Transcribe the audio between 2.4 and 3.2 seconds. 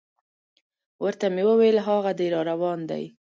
روان دی.